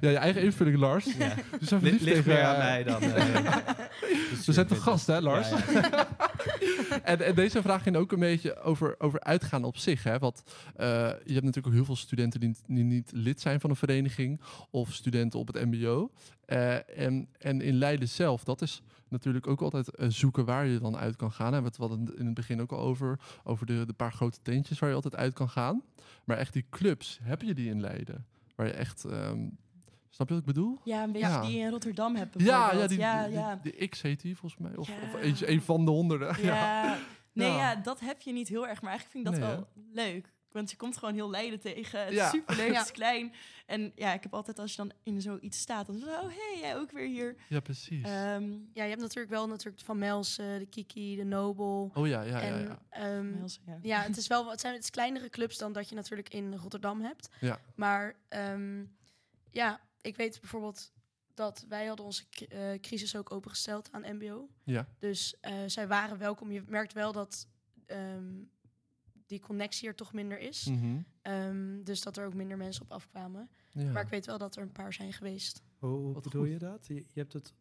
[0.00, 1.04] Ja, je eigen invulling, Lars.
[1.04, 1.34] Ja.
[1.58, 2.32] Dus even Ligt lief tegen...
[2.32, 3.02] meer aan mij dan...
[3.02, 3.56] eh,
[4.46, 5.50] We zijn toch gast, hè, Lars?
[7.02, 10.02] En, en deze vraag ging ook een beetje over, over uitgaan op zich.
[10.02, 10.18] Hè?
[10.18, 10.42] Want
[10.76, 10.86] eh,
[11.24, 14.40] je hebt natuurlijk ook heel veel studenten die, niet lid zijn van een vereniging.
[14.70, 16.10] Of studenten op het mbo.
[16.44, 20.78] Eh, en, en in Leiden zelf, dat is natuurlijk ook altijd eh, zoeken waar je
[20.78, 21.52] dan uit kan gaan.
[21.52, 21.62] Hè?
[21.62, 23.18] We hadden het in het begin ook al over.
[23.44, 25.82] Over de, de paar grote tentjes waar je altijd uit kan gaan.
[26.24, 28.26] Maar echt die clubs, heb je die in Leiden?
[28.54, 29.04] Waar je echt...
[29.04, 29.48] ehm,
[30.16, 30.80] snap je wat ik bedoel?
[30.84, 31.40] Ja, een beetje Ja.
[31.40, 33.60] die je in Rotterdam hebt Ja, ja, die, ja, die, ja.
[33.62, 34.76] die X heet die volgens mij.
[34.76, 34.94] Of, Ja.
[35.04, 36.42] of eentje, een van de honderden.
[36.42, 36.84] Ja.
[36.96, 36.98] Ja.
[37.32, 37.56] Nee, Ja.
[37.70, 37.74] ja.
[37.76, 38.82] dat heb je niet heel erg.
[38.82, 40.32] Maar eigenlijk vind ik dat Nee, wel leuk.
[40.52, 42.04] Want je komt gewoon heel Leiden tegen.
[42.04, 42.24] Het Ja.
[42.24, 42.78] is superleuk, Ja.
[42.78, 43.32] het is klein.
[43.66, 45.86] En ja, ik heb altijd als je dan in zoiets staat...
[45.86, 47.36] dan is het, oh, hey, jij ook weer hier.
[47.48, 48.02] Ja, precies.
[48.04, 51.90] Ehm, Ja, je hebt natuurlijk wel natuurlijk Van Melsen, de Kiki, de Nobel.
[51.94, 52.40] oh ja, ja, ja.
[52.40, 52.78] en ja.
[52.90, 53.78] ehm, Mels, ja.
[53.82, 56.54] ja, het is wel het zijn het is kleinere clubs dan dat je natuurlijk in
[56.54, 57.28] Rotterdam hebt.
[57.40, 57.58] Ja.
[57.74, 58.84] Maar ehm,
[59.50, 60.92] ja, ik weet bijvoorbeeld
[61.34, 64.48] dat wij hadden onze eh, crisis ook opengesteld aan MBO.
[64.64, 64.88] Ja.
[64.98, 66.52] Dus eh, zij waren welkom.
[66.52, 67.48] Je merkt wel dat
[67.86, 68.34] ehm,
[69.26, 70.64] die connectie er toch minder is.
[70.64, 70.98] Mhm.
[71.22, 73.50] Ehm, dus dat er ook minder mensen op afkwamen.
[73.70, 73.90] ja.
[73.92, 75.62] Maar ik weet wel dat er een paar zijn geweest.
[75.78, 76.50] Hoe, hoe Wat bedoel goed.
[76.50, 76.86] je dat?
[76.86, 77.54] Je, je hebt het...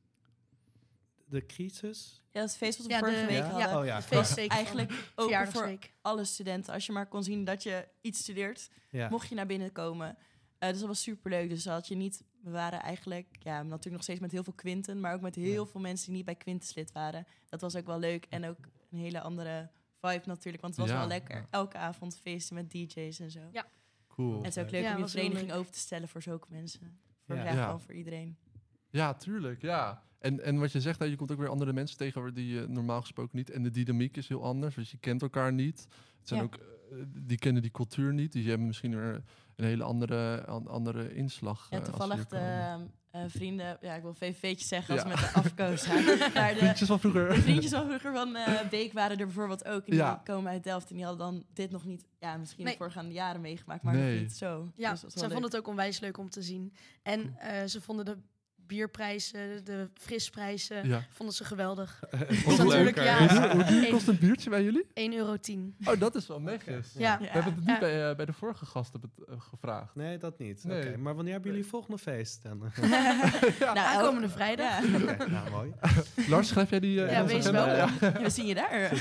[1.28, 2.22] De crisis?
[2.32, 3.50] ja, dat feest wat we Ja, vorige de- week Ja?
[3.50, 3.80] hadden.
[3.80, 3.96] Oh ja.
[3.98, 6.74] De feestweek van Eigenlijk open voor alle studenten.
[6.74, 9.10] Als je maar kon zien dat je iets studeert, Ja.
[9.10, 10.18] mocht je naar binnen komen.
[10.58, 11.50] Eh, dus dat was superleuk.
[11.50, 12.24] Dus had je niet...
[12.46, 15.00] We waren eigenlijk ja, natuurlijk nog steeds met heel veel Quinten...
[15.00, 15.70] maar ook met heel Ja.
[15.72, 17.26] veel mensen die niet bij Quinten lid waren.
[17.50, 18.26] Dat was ook wel leuk.
[18.30, 18.58] En ook
[18.92, 19.70] een hele andere
[20.02, 20.62] vibe natuurlijk.
[20.64, 21.36] Want het was Ja, wel lekker.
[21.36, 21.48] ja.
[21.50, 23.40] Elke avond feesten met DJ's en zo.
[23.52, 23.66] Ja.
[24.08, 24.38] Cool.
[24.38, 27.00] En het is ook leuk Ja, om je vereniging over te stellen voor zulke mensen.
[27.26, 27.78] Voor, Ja.
[27.78, 28.38] voor iedereen.
[28.90, 30.04] Ja, tuurlijk, ja.
[30.20, 32.48] En, en wat je zegt, hè, je komt ook weer andere mensen tegen waar die
[32.54, 33.50] je normaal gesproken niet.
[33.50, 35.88] En de dynamiek is heel anders, dus je kent elkaar niet.
[36.20, 36.46] Het zijn Ja.
[36.46, 39.24] ook, eh, die kennen die cultuur niet, dus je hebben misschien weer
[39.56, 41.68] een hele andere, an- andere inslag.
[41.70, 42.92] Ja, eh, toevallig de komen.
[43.12, 45.08] eh, vrienden, ja, ik wil VVV'tjes zeggen als Ja.
[45.10, 45.88] met de afkoos.
[46.34, 47.36] Maar de, Vriendjes van de vroeger.
[47.36, 49.86] vriendjes van vroeger van eh Beek waren er bijvoorbeeld ook.
[49.88, 50.14] En Ja.
[50.14, 52.74] die komen uit Delft en die hadden dan dit nog niet, ja, misschien Nee.
[52.74, 54.12] de voorgaande jaren meegemaakt, maar Nee.
[54.14, 54.72] nog niet zo.
[54.76, 56.74] Ja, Dus ze vonden het ook onwijs leuk om te zien.
[57.04, 58.18] En eh, ze vonden de
[58.68, 61.04] bierprijzen, de frisprijzen, Ja.
[61.10, 62.00] vonden ze geweldig.
[62.10, 63.52] Dat is natuurlijk, ja.
[63.56, 64.84] Hoe duur kost een biertje bij jullie?
[64.84, 65.38] 1,10 euro.
[65.86, 66.88] Oh, dat is wel netjes.
[66.98, 67.12] Ja.
[67.12, 67.18] Ja.
[67.20, 67.80] We hebben het niet Ja.
[67.80, 69.96] bij, eh, bij de vorige gasten eh, gevraagd.
[69.96, 70.64] Nee, dat niet.
[70.64, 70.88] Nee.
[70.88, 72.60] Oké, Maar wanneer hebben jullie volgende feest dan?
[73.60, 74.82] Nou, Aankomende vrijdag.
[75.36, 75.74] Nou, mooi.
[76.28, 77.04] Lars, schrijf jij die?
[77.06, 77.88] eh, Ja, wees wel.
[78.00, 78.92] We zien je daar.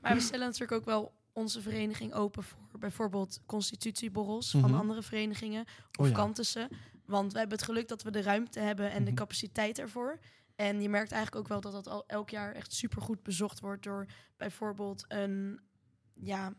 [0.00, 4.74] Maar we stellen natuurlijk ook wel onze vereniging open voor bijvoorbeeld constitutieborrels van Mhm.
[4.74, 5.64] andere verenigingen
[5.98, 6.12] of Oh ja.
[6.14, 6.68] kantussen.
[7.10, 9.18] Want we hebben het geluk dat we de ruimte hebben en de Mhm.
[9.18, 10.18] capaciteit ervoor.
[10.56, 13.82] En je merkt eigenlijk ook wel dat dat al elk jaar echt supergoed bezocht wordt
[13.82, 15.60] door bijvoorbeeld een,
[16.14, 16.54] ja,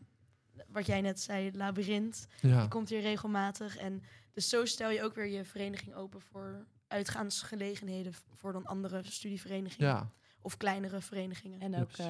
[0.68, 2.26] wat jij net zei, labyrint.
[2.40, 2.60] Ja.
[2.60, 3.76] Die komt hier regelmatig.
[3.76, 9.02] En dus zo stel je ook weer je vereniging open voor uitgaansgelegenheden voor dan andere
[9.04, 10.10] studieverenigingen ja.
[10.40, 11.60] of kleinere verenigingen.
[11.60, 12.06] En ook, precies.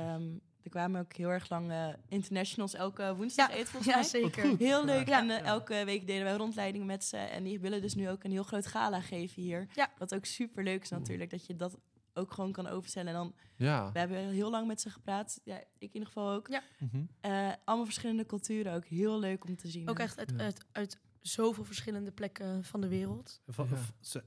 [0.64, 4.08] Er kwamen ook heel erg lang eh, internationals elke woensdag eten volgens ja mij.
[4.08, 4.48] zeker.
[4.48, 4.58] goed.
[4.68, 5.08] Heel leuk.
[5.08, 5.18] Ja.
[5.20, 7.16] En eh, elke week deden wij rondleidingen met ze.
[7.16, 9.66] En die willen dus nu ook een heel groot gala geven hier.
[9.74, 9.90] Ja.
[9.98, 11.30] Wat ook super leuk is natuurlijk.
[11.30, 11.76] Dat je dat
[12.14, 13.08] ook gewoon kan overstellen.
[13.08, 13.92] En dan, Ja.
[13.92, 15.40] we hebben heel lang met ze gepraat.
[15.44, 16.48] Ja, ik in ieder geval ook.
[16.48, 16.62] Ja.
[16.78, 17.02] Mhm.
[17.20, 18.84] Eh, allemaal verschillende culturen ook.
[18.84, 19.88] Heel leuk om te zien.
[19.88, 20.42] Ook echt uit, Ja.
[20.44, 23.40] uit, uit zoveel verschillende plekken van de wereld.
[23.56, 23.66] Ja.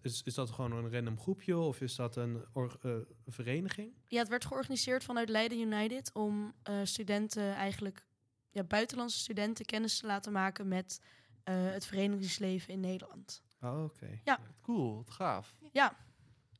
[0.01, 2.91] Is, is dat gewoon een random groepje of is dat een or- eh,
[3.27, 3.93] vereniging?
[4.07, 8.05] Ja, het werd georganiseerd vanuit Leiden United om eh, studenten eigenlijk,
[8.51, 11.01] ja, buitenlandse studenten kennis te laten maken met
[11.43, 13.43] eh, het verenigingsleven in Nederland.
[13.61, 14.19] Oh, oké.
[14.23, 14.39] Ja.
[14.61, 15.55] Cool, wat gaaf.
[15.71, 15.97] Ja,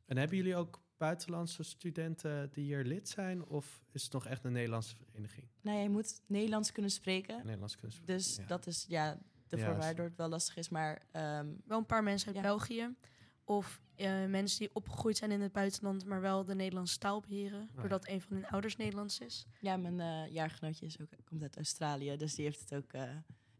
[0.06, 3.46] En hebben jullie ook buitenlandse studenten die hier lid zijn?
[3.46, 5.48] Of is het nog echt een Nederlandse vereniging?
[5.62, 7.38] Nou, je moet Nederlands kunnen spreken.
[7.44, 8.08] Nederlandse kunst.
[8.08, 8.46] Dus Ja.
[8.46, 10.70] dat is ja, de waardoor het wel lastig is.
[10.70, 12.42] Maar ehm, wel een paar mensen uit Ja.
[12.42, 12.96] België.
[13.44, 17.70] Of eh, mensen die opgegroeid zijn in het buitenland, maar wel de Nederlandse taal beheren.
[17.74, 17.80] ja.
[17.80, 19.46] Doordat een van hun ouders Nederlands is.
[19.60, 22.18] ja, mijn eh, jaargenootje is ook, komt uit Australië.
[22.18, 23.04] Dus die heeft het ook eh,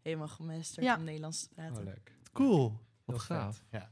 [0.02, 0.96] helemaal gemesterd Ja.
[0.98, 1.78] om Nederlands te praten.
[1.78, 2.12] Oh, leuk.
[2.34, 2.80] Cool.
[3.06, 3.64] Wat gaaf.
[3.72, 3.92] Ja.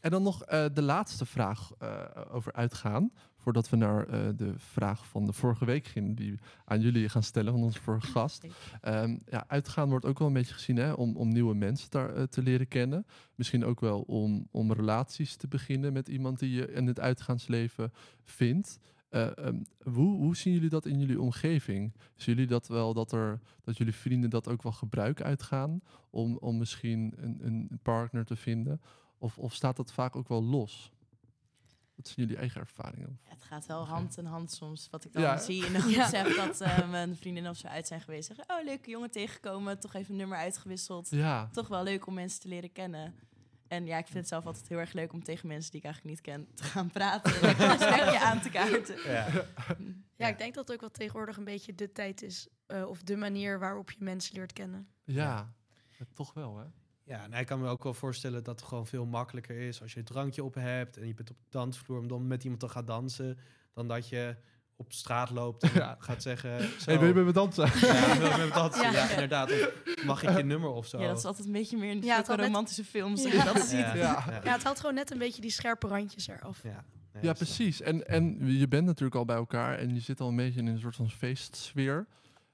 [0.00, 3.12] En dan nog eh, de laatste vraag eh, over uitgaan.
[3.36, 7.08] Voordat we naar eh, de vraag van de vorige week gingen, die we aan jullie
[7.08, 8.46] gaan stellen, van onze vorige gast.
[8.80, 12.28] Ehm, ja, uitgaan wordt ook wel een beetje gezien hè, om, om nieuwe mensen daar,
[12.28, 13.06] te leren kennen.
[13.34, 17.92] Misschien ook wel om, om relaties te beginnen met iemand die je in het uitgaansleven
[18.22, 18.78] vindt.
[19.10, 21.92] Eh, ehm, hoe, hoe zien jullie dat in jullie omgeving?
[22.16, 26.36] Zien jullie dat wel dat, er, dat jullie vrienden dat ook wel gebruiken uitgaan om,
[26.36, 28.80] om misschien een, een partner te vinden?
[29.22, 30.90] Of, of staat dat vaak ook wel los?
[31.94, 33.20] Wat zijn jullie eigen ervaringen?
[33.24, 34.88] Ja, het gaat wel hand in hand soms.
[34.90, 35.36] Wat ik dan Ja.
[35.38, 36.06] zie in de Ja.
[36.06, 38.26] groep dat eh, mijn vriendinnen of zo uit zijn geweest.
[38.26, 39.78] Zeggen, oh, leuke jongen tegengekomen.
[39.80, 41.10] Toch even een nummer uitgewisseld.
[41.10, 43.14] Ja, Toch wel leuk om mensen te leren kennen.
[43.68, 45.86] En ja, ik vind het zelf altijd heel erg leuk om tegen mensen die ik
[45.86, 47.32] eigenlijk niet ken te gaan praten.
[47.42, 49.10] En een gesprekje aan te kaarten.
[50.16, 50.28] Ja.
[50.28, 52.48] Ik denk dat het ook wel tegenwoordig een beetje de tijd is.
[52.66, 54.88] eh, of de manier waarop je mensen leert kennen.
[55.04, 55.54] ja.
[55.98, 56.64] Ja, toch wel hè?
[57.10, 59.92] Ja, en ik kan me ook wel voorstellen dat het gewoon veel makkelijker is als
[59.92, 62.60] je het drankje op hebt en je bent op de dansvloer om dan met iemand
[62.60, 63.38] te gaan dansen,
[63.74, 64.36] dan dat je
[64.76, 65.96] op straat loopt en Ja.
[65.98, 66.60] gaat zeggen...
[66.60, 67.64] Zo, Hey, wil je met me dansen?
[67.64, 68.82] Ja, wil je met me dansen?
[68.82, 68.90] Ja.
[68.92, 69.10] Ja.
[69.10, 69.50] inderdaad.
[69.52, 71.00] Of mag ik je nummer of zo?
[71.00, 73.22] Ja, dat is altijd een beetje meer in de Ja, net- romantische films.
[73.22, 73.44] dat Ja.
[73.44, 73.70] dat ziet.
[73.70, 73.94] Ja.
[73.94, 74.24] Ja.
[74.28, 74.40] Ja.
[74.44, 76.62] Ja, het haalt gewoon net een beetje die scherpe randjes eraf.
[76.62, 77.80] Ja, Nee, Ja, precies.
[77.80, 80.66] En, en je bent natuurlijk al bij elkaar en je zit al een beetje in
[80.66, 82.06] een soort van feestsfeer.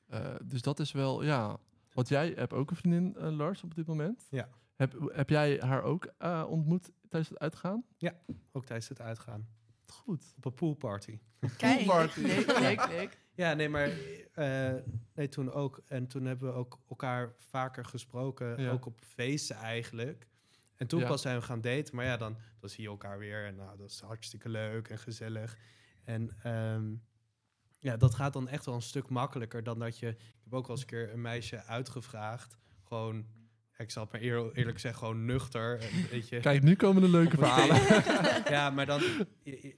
[0.08, 1.56] Eh, dus dat is wel, ja.
[1.96, 4.26] Want jij hebt ook een vriendin, eh, Lars, op dit moment.
[4.30, 4.48] Ja.
[4.74, 7.84] Heb, heb jij haar ook eh, ontmoet tijdens het uitgaan?
[8.52, 9.48] Ook tijdens het uitgaan.
[9.86, 10.34] Goed.
[10.36, 11.18] Op een poolparty.
[11.56, 11.76] Kijk.
[11.86, 12.20] Poolparty.
[12.20, 13.18] Leuk, leuk, leuk.
[13.34, 13.90] Ja, nee, maar
[14.32, 14.74] eh,
[15.14, 15.82] nee, toen ook.
[15.86, 18.70] En toen hebben we ook elkaar vaker gesproken, Ja.
[18.70, 20.26] ook op feesten eigenlijk.
[20.76, 21.06] En toen Ja.
[21.06, 21.96] pas zijn we gaan daten.
[21.96, 24.98] Maar ja, dan, dan zie je elkaar weer en nou, dat is hartstikke leuk en
[24.98, 25.58] gezellig.
[26.04, 26.94] En ehm,
[27.86, 30.08] ja, dat gaat dan echt wel een stuk makkelijker dan dat je...
[30.08, 32.56] Ik heb ook wel eens een keer een meisje uitgevraagd.
[32.84, 33.26] Gewoon,
[33.76, 35.80] ik zal het maar eer- eerlijk zeggen, gewoon nuchter.
[35.80, 37.76] en Weet je, Kijk, nu komen de leuke verhalen.
[38.56, 39.02] ja, maar dan,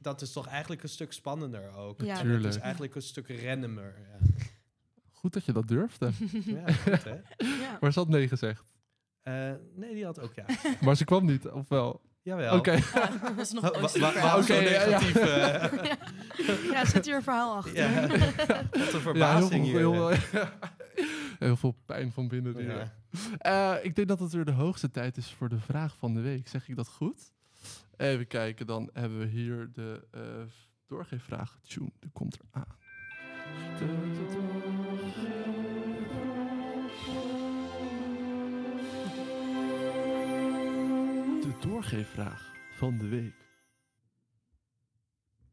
[0.00, 2.00] dat is toch eigenlijk een stuk spannender ook.
[2.02, 2.18] Ja.
[2.20, 3.94] En Het is eigenlijk een stuk randomer.
[3.98, 4.26] Ja,
[5.10, 6.10] Goed dat je dat durfde.
[6.44, 7.16] ja goed hè.
[7.36, 7.76] Ja.
[7.80, 8.72] Maar ze had nee gezegd.
[9.22, 10.44] Eh, nee, die had ook ja.
[10.84, 12.00] Maar ze kwam niet, of wel?
[12.28, 12.56] Jawel.
[12.56, 12.78] Oké.
[13.36, 14.86] Dat is nog positief Oké, ja, ja.
[14.86, 15.14] negatief?
[16.72, 17.76] ja, zit hier een verhaal achter.
[17.76, 18.06] ja.
[18.06, 18.20] Wat een
[18.72, 20.28] Ja, heel verbazing veel, hier.
[20.30, 20.46] heel,
[21.38, 22.64] heel veel pijn van binnen.
[22.64, 22.92] Ja.
[23.38, 26.20] Eh, ik denk dat het weer de hoogste tijd is voor de vraag van de
[26.20, 26.48] week.
[26.48, 27.32] Zeg ik dat goed?
[27.96, 30.20] Even kijken, dan hebben we hier de eh
[30.86, 31.58] doorgeefvraag.
[31.62, 32.44] Tjoen, die komt er
[41.60, 43.46] doorgeefvraag van de week.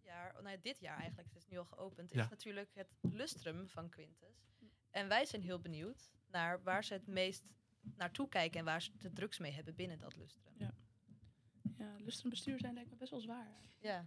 [0.03, 2.23] jaar, nou ja, dit jaar eigenlijk, het is nu al geopend, Ja.
[2.23, 4.45] is natuurlijk het lustrum van Quintus.
[4.91, 7.43] En wij zijn heel benieuwd naar waar ze het meest
[7.95, 10.53] naartoe kijken en waar ze de drugs mee hebben binnen dat lustrum.
[10.57, 10.73] Ja.
[11.77, 13.51] Ja, lust en bestuur zijn denk ik best wel zwaar.
[13.79, 14.05] Ja.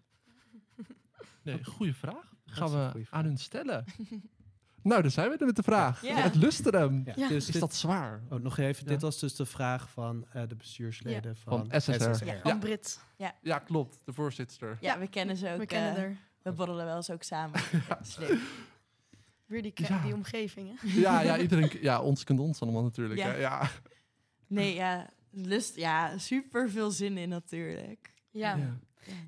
[1.42, 2.34] Nee, goede vraag.
[2.44, 3.84] Gaan we aan hun stellen.
[4.82, 6.02] nou, daar zijn we er met de vraag.
[6.02, 6.14] Ja.
[6.16, 7.02] Het lustrum.
[7.04, 7.28] Ja, Ja.
[7.28, 8.22] Dus Is dit- dat zwaar?
[8.30, 8.90] oh, nog even, Ja.
[8.90, 12.24] dit was dus de vraag van eh, de bestuursleden van, Van SSR.
[12.24, 12.40] Ja.
[12.42, 13.00] Van Brit.
[13.42, 14.00] Ja, klopt.
[14.04, 14.78] De voorzitter.
[14.80, 15.58] Ja, we kennen ze ook.
[15.58, 16.16] We kennen eh, er.
[16.42, 17.60] we borrelen wel eens ook samen.
[18.02, 18.40] Slim.
[19.46, 20.02] Weer die, Ja.
[20.02, 20.88] die omgeving, hè?
[21.00, 23.20] Ja, ja, iedereen, ja, ons kent ons allemaal natuurlijk.
[23.20, 23.26] Ja.
[23.26, 23.36] hè.
[23.36, 23.68] Ja.
[24.46, 28.12] Nee, ja, lust, ja, super veel zin in natuurlijk.
[28.30, 28.56] Ja.
[28.56, 28.78] Ja.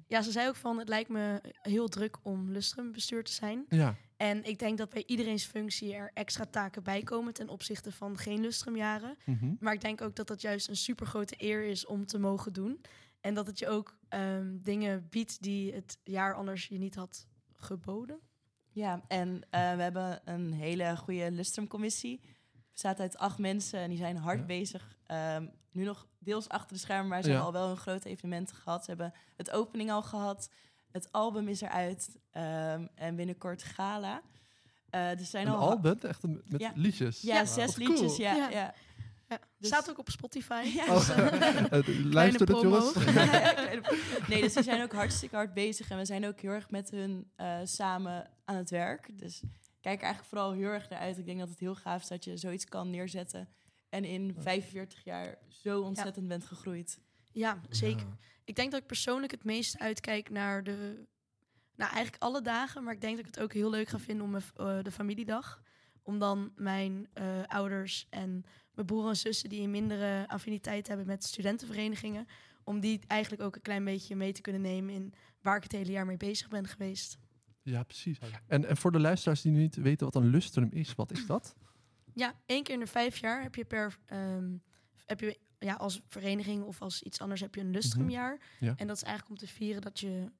[0.07, 3.65] ja, ze zei ook van, het lijkt me heel druk om lustrumbestuur te zijn.
[3.69, 3.95] ja.
[4.21, 8.19] En ik denk dat bij iedereen's functie er extra taken bij komen ten opzichte van
[8.19, 9.17] geen lustrumjaren.
[9.25, 9.55] Mhm.
[9.61, 12.53] Maar ik denk ook dat dat juist een super grote eer is om te mogen
[12.53, 12.81] doen.
[13.21, 17.27] En dat het je ook ehm, dingen biedt die het jaar anders je niet had
[17.55, 18.21] geboden.
[18.73, 22.21] Ja, en eh, we hebben een hele goede lustrumcommissie.
[22.73, 24.45] Bestaat uit acht mensen en die zijn hard Ja.
[24.47, 24.97] bezig.
[25.07, 27.35] Ehm, nu nog deels achter de schermen, maar ze Ja.
[27.35, 28.85] hebben al wel een groot evenement gehad.
[28.85, 30.51] Ze hebben het opening al gehad.
[30.93, 34.21] Het album is eruit ehm, en binnenkort gala.
[34.91, 36.73] Eh er zijn Een al album, echt een- met Ja.
[36.75, 37.21] liedjes.
[37.21, 37.89] Ja, Ja, zes cool.
[37.89, 38.17] liedjes.
[38.17, 38.51] Ja, Ja.
[38.51, 38.75] ja.
[39.29, 40.63] Ja, Dus- Staat ook op Spotify.
[40.75, 40.95] Ja.
[40.95, 41.09] Oh,
[41.71, 42.95] eh, luister het, jongens.
[44.29, 45.91] nee, dus die zijn ook hartstikke hard bezig.
[45.91, 49.19] En we zijn ook heel erg met hun eh, samen aan het werk.
[49.19, 49.49] Dus ik
[49.81, 51.19] kijk er eigenlijk vooral heel erg naar uit.
[51.19, 53.49] Ik denk dat het heel gaaf is dat je zoiets kan neerzetten.
[53.89, 56.99] En in 45 jaar zo ontzettend bent gegroeid.
[57.33, 58.07] Ja, zeker.
[58.51, 61.07] Ik denk dat ik persoonlijk het meest uitkijk naar de...
[61.77, 62.85] Nou, eigenlijk alle dagen.
[62.85, 64.91] Maar ik denk dat ik het ook heel leuk ga vinden om mijn eh, de
[64.91, 65.63] familiedag.
[66.03, 69.49] Om dan mijn eh, ouders en mijn broer en zussen...
[69.49, 72.27] die een mindere affiniteit hebben met studentenverenigingen...
[72.65, 74.95] om die eigenlijk ook een klein beetje mee te kunnen nemen...
[74.95, 77.19] in waar ik het hele jaar mee bezig ben geweest.
[77.63, 78.19] Ja, precies.
[78.47, 81.57] En, en voor de luisteraars die niet weten wat een lustrum is, wat is dat?
[82.15, 83.99] Ja, één keer in de vijf jaar heb je per...
[84.07, 84.57] ehm,
[85.07, 88.39] heb je, ja, als vereniging of als iets anders heb je een lustrumjaar.
[88.61, 88.75] Ja.
[88.77, 90.31] En dat is eigenlijk om te vieren dat je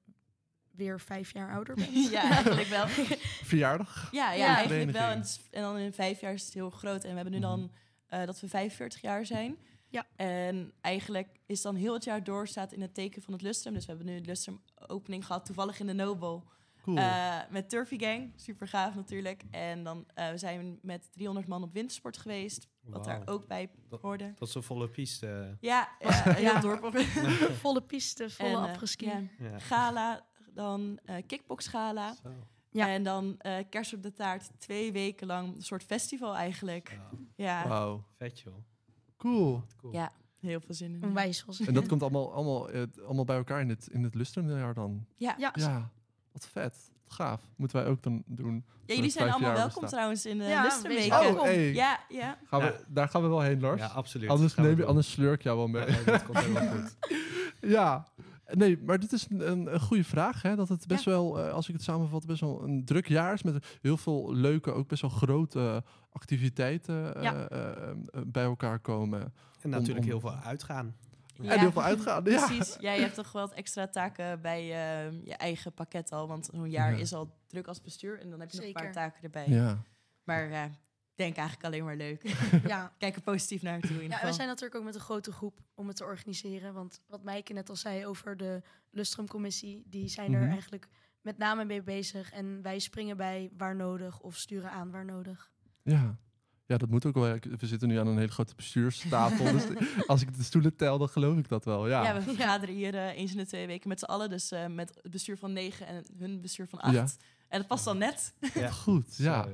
[0.71, 2.09] weer vijf jaar ouder bent.
[2.11, 2.87] ja, eigenlijk wel.
[3.51, 4.09] Verjaardag?
[4.11, 4.55] Ja, ja, Ja.
[4.55, 5.09] eigenlijk wel.
[5.09, 7.03] En, en dan in vijf jaar is het heel groot.
[7.03, 7.47] En we hebben nu Mhm.
[7.49, 7.71] dan
[8.07, 9.57] eh, dat we 45 jaar zijn.
[9.87, 10.07] Ja.
[10.15, 13.73] En eigenlijk is dan heel het jaar door staat in het teken van het lustrum.
[13.73, 16.43] Dus we hebben nu de lustrum opening gehad, toevallig in de Nobel.
[16.81, 16.97] Cool.
[16.97, 19.43] Eh, met Turfy Gang, super gaaf natuurlijk.
[19.51, 23.69] En dan eh, we zijn met 300 man op wintersport geweest, wat daar ook bij
[23.89, 24.33] Dat- hoorde.
[24.35, 25.57] Dat is een volle piste.
[25.59, 26.59] Ja, ja heel Ja.
[26.59, 26.97] dorp op.
[27.65, 29.05] volle piste, volle eh, afgeski.
[29.05, 29.59] ja, Ja.
[29.59, 32.13] Gala, dan eh kickbox gala.
[32.13, 32.29] Zo.
[32.69, 32.87] Ja.
[32.87, 35.55] En dan eh kerst op de taart, twee weken lang.
[35.55, 36.99] Een soort festival eigenlijk.
[37.35, 38.03] Ja, Ja, Wauw.
[38.17, 38.53] vet joh.
[39.17, 39.61] Cool.
[39.77, 39.93] Cool.
[39.93, 41.03] ja heel veel zin in.
[41.03, 42.69] Onwijs En dat komt allemaal, allemaal,
[43.05, 45.05] allemaal bij elkaar in het, in het lustrumjaar dan?
[45.17, 45.35] Ja.
[45.37, 45.91] Ja, Ja,
[46.31, 46.89] wat vet.
[47.07, 47.41] Gaaf.
[47.55, 48.65] Moeten wij ook dan doen.
[48.85, 50.49] Ja, jullie zijn allemaal welkom trouwens in de Ja,
[50.89, 51.43] ja, Oh, welkom.
[51.45, 51.73] hey.
[51.73, 52.37] Ja, ja.
[52.45, 52.73] Gaan we, Ja.
[52.87, 53.81] Daar gaan we wel heen, Lars.
[53.81, 54.29] Ja, absoluut.
[54.29, 55.91] anders, neem je, anders sleur ik jou wel mee.
[55.91, 56.95] Ja, dat komt helemaal goed.
[57.61, 58.07] Ja,
[58.53, 60.41] nee, maar dit is een, een, goede vraag.
[60.41, 60.55] Hè?
[60.55, 63.43] Dat het best wel, eh, als ik het samenvat, best wel een druk jaar is.
[63.43, 67.47] Met heel veel leuke, ook best wel grote activiteiten eh, Ja.
[67.47, 69.33] eh, eh, bij elkaar komen.
[69.61, 70.95] En natuurlijk om- heel veel uitgaan.
[71.49, 72.23] En heel veel uitgaan.
[72.25, 72.45] Ja.
[72.47, 72.77] Precies.
[72.79, 76.27] Ja, je hebt toch wel wat extra taken bij eh, je eigen pakket al.
[76.27, 76.97] Want zo'n jaar Ja.
[76.97, 78.19] is al druk als bestuur.
[78.19, 79.47] En dan heb je nog een paar taken erbij.
[79.49, 79.83] Ja.
[80.23, 80.71] Maar ja, ik
[81.15, 82.35] denk eigenlijk alleen maar leuk.
[82.67, 82.91] ja.
[82.97, 84.29] Kijk er positief naar toe in ja, geval.
[84.29, 86.73] we zijn natuurlijk ook met een grote groep om het te organiseren.
[86.73, 90.51] Want wat Maaike net al zei over de Lustrumcommissie, die zijn er Mhm.
[90.51, 90.87] eigenlijk
[91.21, 92.31] met name mee bezig.
[92.31, 95.51] En wij springen bij waar nodig of sturen aan waar nodig.
[95.83, 96.17] Ja.
[96.71, 97.37] Ja, dat moet ook wel.
[97.57, 99.51] We zitten nu aan een hele grote bestuurstafel.
[99.51, 99.63] dus
[100.07, 101.87] als ik de stoelen tel, dan geloof ik dat wel.
[101.87, 104.29] Ja, Ja, we vergaderen hier eh, eens in de twee weken met z'n allen.
[104.29, 106.93] Dus eh, met het bestuur van negen en hun bestuur van acht.
[106.93, 107.05] Ja.
[107.47, 108.33] En dat past dan net.
[108.53, 108.69] Ja.
[108.71, 109.17] goed.
[109.17, 109.45] Ja.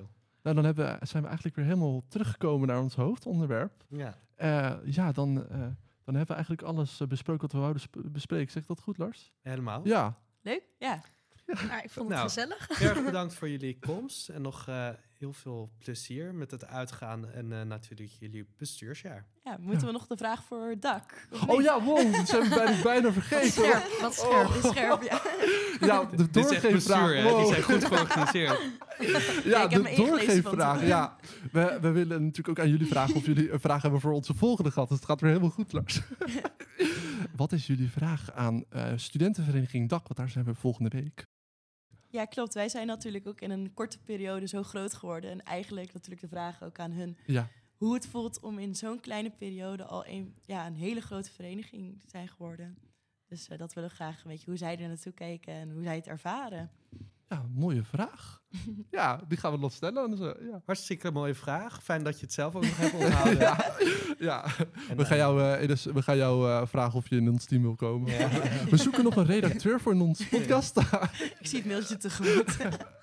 [0.42, 3.84] Nou, dan hebben, we- zijn we eigenlijk weer helemaal teruggekomen naar ons hoofdonderwerp.
[3.90, 4.18] Ja.
[4.36, 5.50] Eh, ja, dan, eh,
[6.04, 8.52] dan hebben we eigenlijk alles besproken wat we wouden sp- bespreken.
[8.52, 9.32] Zeg dat goed, Lars?
[9.42, 9.82] Helemaal.
[9.88, 10.18] Ja.
[10.42, 10.64] Leuk?
[10.80, 11.02] Ja.
[11.46, 12.22] Ja, ik vond het Nou.
[12.30, 12.70] gezellig.
[12.70, 14.30] Erg bedankt voor jullie komst.
[14.30, 19.26] En nog eh, heel veel plezier met het uitgaan en eh, natuurlijk jullie bestuursjaar.
[19.44, 19.86] Ja, moeten Ja.
[19.86, 21.28] we nog de vraag voor Dak?
[21.32, 21.64] Oh niet?
[21.64, 23.52] ja, wow, dat zijn we bijna, bijna vergeten.
[23.52, 24.50] Scherp, wat scherp.
[24.50, 25.22] Is scherp, ja.
[25.88, 27.14] Ja, de doorgeefvraag.
[27.14, 27.22] hè?
[27.22, 27.48] Die wow.
[27.50, 28.60] zijn goed georganiseerd.
[29.44, 30.86] Ja, heb de doorgeefvraag.
[30.86, 31.16] Ja,
[31.52, 34.34] we, we willen natuurlijk ook aan jullie vragen of jullie een vraag hebben voor onze
[34.34, 34.88] volgende gast.
[34.90, 36.02] Dus het gaat weer helemaal goed, Lars.
[37.36, 40.04] Wat is jullie vraag aan eh, studentenvereniging DAK?
[40.04, 41.26] Want daar zijn we volgende week.
[42.10, 42.54] Ja, klopt.
[42.54, 45.32] Wij zijn natuurlijk ook in een korte periode zo groot geworden.
[45.32, 49.00] En eigenlijk natuurlijk de vraag ook aan hun Ja, hoe het voelt om in zo'n
[49.00, 52.78] kleine periode al een, ja, een hele grote vereniging te zijn geworden.
[53.28, 55.84] Dus eh, dat willen we graag een beetje hoe zij er naartoe kijken en hoe
[55.84, 56.72] zij het ervaren.
[57.30, 58.38] Ja mooie vraag.
[58.92, 60.18] Ja, die gaan we nog stellen.
[60.20, 60.62] Ja.
[60.66, 61.84] Hartstikke mooie vraag.
[61.84, 63.40] Fijn dat je het zelf ook nog hebt onthouden.
[63.40, 63.76] Ja,
[64.20, 64.46] ja.
[64.90, 67.30] En, we gaan eh, jou, eh, Edes, we gaan jou eh, vragen of je in
[67.30, 68.12] ons team wil komen.
[68.12, 68.30] Ja.
[68.70, 70.78] We zoeken nog een redacteur voor onze podcast.
[71.40, 72.58] Ik zie het mailtje tegemoet.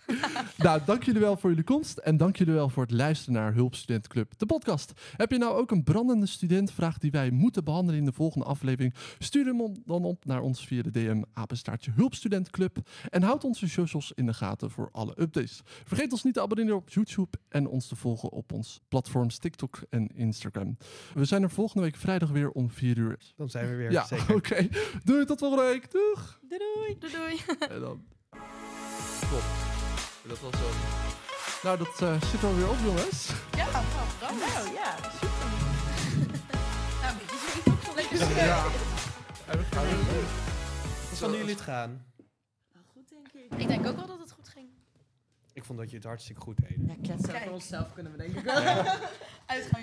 [0.56, 1.98] nou, dank jullie wel voor jullie komst.
[1.98, 4.92] En dank jullie wel voor het luisteren naar Hulp Studentenclub, de podcast.
[5.16, 8.94] Heb je nou ook een brandende studentenvraag die wij moeten behandelen in de volgende aflevering?
[9.18, 12.78] Stuur hem dan op naar ons via de DM apenstaartje Hulp Studentenclub.
[13.10, 15.60] En houd onze socials in de gaten voor alle updates.
[15.64, 19.78] Vergeet ons niet te abonneren op YouTube en ons te volgen op ons platforms TikTok
[19.90, 20.76] en Instagram.
[21.14, 23.18] We zijn er volgende week vrijdag weer om 4 uur.
[23.36, 24.68] Dan zijn we weer, Ja, oké.
[25.04, 25.90] Doei, tot volgende week.
[25.90, 26.40] Doeg!
[26.48, 26.98] Doei doei!
[26.98, 27.68] Doei doei.
[27.68, 28.02] En dan...
[29.30, 29.73] Top.
[30.28, 30.68] Dat was zo.
[31.62, 33.28] Nou, dat eh, zit er alweer op, jongens.
[33.56, 33.84] Ja, nou,
[34.18, 34.34] bravo.
[34.34, 35.48] Nou ja, super.
[37.02, 38.64] Nou, dit is ook zo lekker Ja.
[39.46, 39.96] En we gaan weer-
[41.08, 42.04] Hoe vonden jullie het gaan?
[42.92, 43.58] Goed denk ik.
[43.60, 44.66] Ik denk ook wel dat het goed ging.
[45.52, 46.76] Ik vond dat je het hartstikke goed deed.
[46.86, 48.54] Ja, kletsen voor onszelf kunnen we denk ik wel.
[49.46, 49.82] Uitgaan